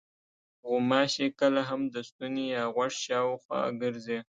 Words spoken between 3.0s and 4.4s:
شاوخوا ګرځي.